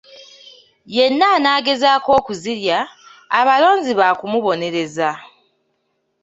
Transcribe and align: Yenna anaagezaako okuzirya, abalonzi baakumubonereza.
Yenna 0.95 1.25
anaagezaako 1.35 2.09
okuzirya, 2.19 2.79
abalonzi 3.39 3.91
baakumubonereza. 3.99 5.09